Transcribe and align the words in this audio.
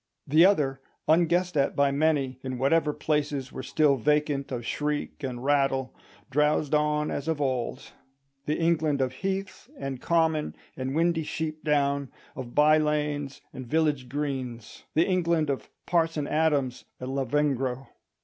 The 0.25 0.45
other, 0.47 0.81
unguessed 1.07 1.55
at 1.55 1.75
by 1.75 1.91
many, 1.91 2.39
in 2.41 2.57
whatever 2.57 2.91
places 2.91 3.51
were 3.51 3.61
still 3.61 3.97
vacant 3.97 4.51
of 4.51 4.65
shriek 4.65 5.21
and 5.23 5.43
rattle, 5.43 5.93
drowsed 6.31 6.73
on 6.73 7.11
as 7.11 7.27
of 7.27 7.39
old: 7.39 7.91
the 8.47 8.57
England 8.57 8.99
of 8.99 9.13
heath 9.13 9.69
and 9.77 10.01
common 10.01 10.55
and 10.75 10.95
windy 10.95 11.21
sheep 11.21 11.63
down, 11.63 12.09
of 12.35 12.55
by 12.55 12.79
lanes 12.79 13.41
and 13.53 13.67
village 13.67 14.09
greens—the 14.09 15.05
England 15.05 15.51
of 15.51 15.69
Parson 15.85 16.25
Adams 16.27 16.85
and 16.99 17.13
Lavengro. 17.15 17.89